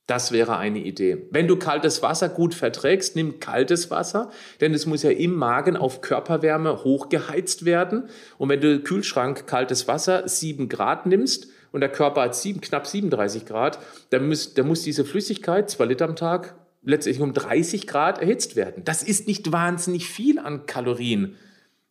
[0.07, 1.27] Das wäre eine Idee.
[1.31, 5.75] Wenn du kaltes Wasser gut verträgst, nimm kaltes Wasser, denn es muss ja im Magen
[5.75, 8.07] auf Körperwärme hochgeheizt werden.
[8.37, 12.88] Und wenn du Kühlschrank kaltes Wasser sieben Grad nimmst, und der Körper hat sieben, knapp
[12.88, 17.88] 37 Grad, dann muss, dann muss diese Flüssigkeit, zwei Liter am Tag, letztlich um 30
[17.88, 18.84] Grad erhitzt werden.
[18.86, 21.36] Das ist nicht wahnsinnig viel an Kalorien,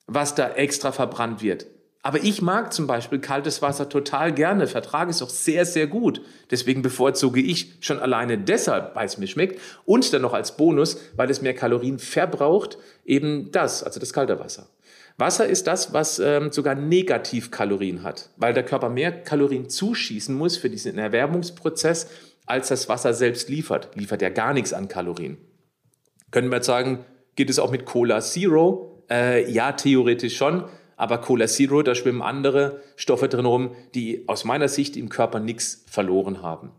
[0.06, 1.66] was da extra verbrannt wird.
[2.06, 6.20] Aber ich mag zum Beispiel kaltes Wasser total gerne, vertrage es auch sehr, sehr gut.
[6.52, 11.00] Deswegen bevorzuge ich schon alleine deshalb, weil es mir schmeckt und dann noch als Bonus,
[11.16, 14.68] weil es mehr Kalorien verbraucht, eben das, also das kalte Wasser.
[15.18, 20.58] Wasser ist das, was ähm, sogar Negativkalorien hat, weil der Körper mehr Kalorien zuschießen muss
[20.58, 22.08] für diesen Erwärmungsprozess,
[22.44, 23.90] als das Wasser selbst liefert.
[23.94, 25.38] Liefert ja gar nichts an Kalorien.
[26.30, 29.04] Können wir jetzt sagen, geht es auch mit Cola Zero?
[29.10, 30.64] Äh, ja, theoretisch schon.
[30.96, 35.40] Aber Cola Zero, da schwimmen andere Stoffe drin rum, die aus meiner Sicht im Körper
[35.40, 36.72] nichts verloren haben.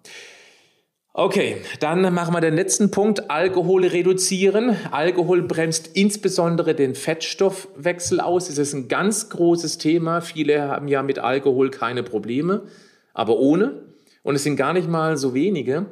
[1.19, 4.77] Okay, dann machen wir den letzten Punkt, Alkohol reduzieren.
[4.91, 8.49] Alkohol bremst insbesondere den Fettstoffwechsel aus.
[8.49, 10.21] Das ist ein ganz großes Thema.
[10.21, 12.67] Viele haben ja mit Alkohol keine Probleme,
[13.15, 13.81] aber ohne.
[14.21, 15.87] Und es sind gar nicht mal so wenige.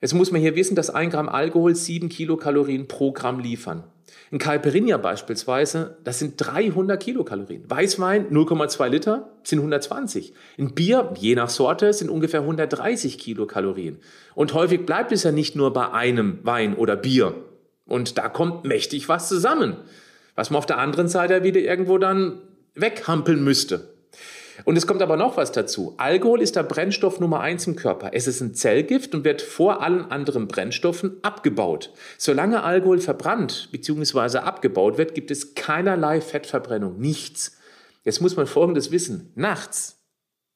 [0.00, 3.82] Jetzt muss man hier wissen, dass ein Gramm Alkohol sieben Kilokalorien pro Gramm liefern.
[4.30, 7.68] Ein Caipirinha beispielsweise, das sind 300 Kilokalorien.
[7.68, 10.34] Weißwein 0,2 Liter sind 120.
[10.58, 13.98] Ein Bier, je nach Sorte, sind ungefähr 130 Kilokalorien.
[14.34, 17.34] Und häufig bleibt es ja nicht nur bei einem Wein oder Bier.
[17.86, 19.76] Und da kommt mächtig was zusammen.
[20.38, 22.40] was man auf der anderen Seite wieder irgendwo dann
[22.76, 23.97] weghampeln müsste.
[24.64, 25.94] Und es kommt aber noch was dazu.
[25.98, 28.10] Alkohol ist der Brennstoff Nummer eins im Körper.
[28.12, 31.92] Es ist ein Zellgift und wird vor allen anderen Brennstoffen abgebaut.
[32.16, 34.38] Solange Alkohol verbrannt bzw.
[34.38, 37.56] abgebaut wird, gibt es keinerlei Fettverbrennung, nichts.
[38.04, 39.32] Jetzt muss man Folgendes wissen.
[39.34, 39.98] Nachts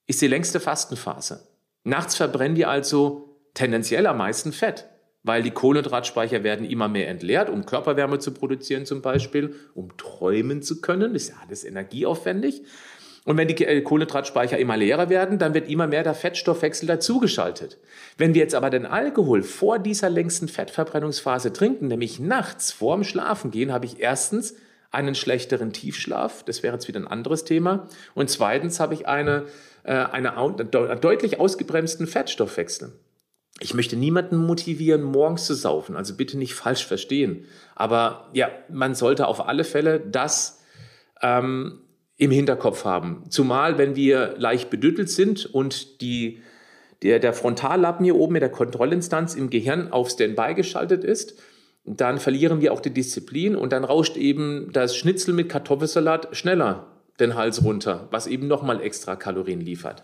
[0.07, 1.47] ist die längste Fastenphase.
[1.83, 4.85] Nachts verbrennen die also tendenziell am meisten Fett,
[5.23, 10.61] weil die Kohlenhydratspeicher werden immer mehr entleert, um Körperwärme zu produzieren zum Beispiel, um träumen
[10.61, 11.13] zu können.
[11.13, 12.63] Das ist ja alles energieaufwendig.
[13.25, 17.77] Und wenn die äh, Kohlenhydratspeicher immer leerer werden, dann wird immer mehr der Fettstoffwechsel dazugeschaltet.
[18.17, 23.71] Wenn wir jetzt aber den Alkohol vor dieser längsten Fettverbrennungsphase trinken, nämlich nachts vorm Schlafengehen,
[23.71, 24.55] habe ich erstens
[24.91, 27.87] einen schlechteren Tiefschlaf, das wäre jetzt wieder ein anderes Thema.
[28.13, 29.45] Und zweitens habe ich eine,
[29.83, 32.91] äh, eine, eine deutlich ausgebremsten Fettstoffwechsel.
[33.59, 37.45] Ich möchte niemanden motivieren, morgens zu saufen, also bitte nicht falsch verstehen.
[37.75, 40.59] Aber ja, man sollte auf alle Fälle das
[41.21, 41.82] ähm,
[42.23, 43.23] im Hinterkopf haben.
[43.27, 46.41] Zumal, wenn wir leicht bedüttelt sind und die,
[47.01, 51.37] der, der Frontallappen hier oben in der Kontrollinstanz im Gehirn auf Standby geschaltet ist,
[51.85, 56.87] dann verlieren wir auch die Disziplin und dann rauscht eben das Schnitzel mit Kartoffelsalat schneller
[57.19, 60.03] den Hals runter, was eben nochmal extra Kalorien liefert.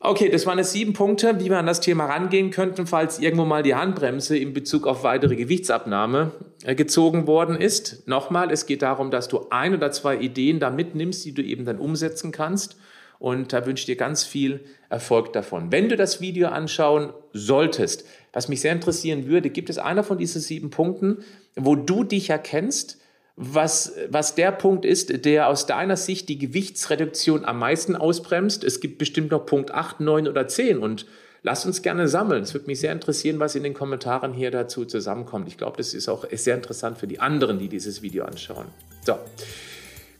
[0.00, 3.44] Okay, das waren jetzt sieben Punkte, wie wir an das Thema rangehen könnten, falls irgendwo
[3.44, 6.30] mal die Handbremse in Bezug auf weitere Gewichtsabnahme
[6.62, 8.06] äh, gezogen worden ist.
[8.06, 11.64] Nochmal, es geht darum, dass du ein oder zwei Ideen da mitnimmst, die du eben
[11.64, 12.76] dann umsetzen kannst.
[13.18, 15.72] Und da wünsche ich dir ganz viel Erfolg davon.
[15.72, 20.16] Wenn du das Video anschauen solltest, was mich sehr interessieren würde, gibt es einer von
[20.16, 21.24] diesen sieben Punkten,
[21.56, 22.98] wo du dich erkennst,
[23.40, 28.64] was, was der Punkt ist, der aus deiner Sicht die Gewichtsreduktion am meisten ausbremst.
[28.64, 31.06] Es gibt bestimmt noch Punkt 8, 9 oder 10 und
[31.44, 32.42] lass uns gerne sammeln.
[32.42, 35.46] Es würde mich sehr interessieren, was in den Kommentaren hier dazu zusammenkommt.
[35.46, 38.66] Ich glaube, das ist auch sehr interessant für die anderen, die dieses Video anschauen.
[39.06, 39.16] So.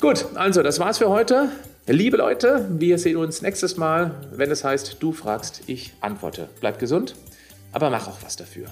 [0.01, 1.51] Gut, also das war's für heute.
[1.89, 6.49] Liebe Leute, wir sehen uns nächstes Mal, wenn es heißt, du fragst, ich antworte.
[6.61, 7.17] Bleib gesund,
[7.73, 8.67] aber mach auch was dafür.